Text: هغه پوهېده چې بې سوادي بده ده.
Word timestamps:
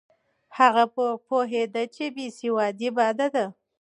هغه 0.57 0.83
پوهېده 1.27 1.83
چې 1.95 2.05
بې 2.15 2.27
سوادي 2.39 2.89
بده 2.97 3.27
ده. 3.35 3.45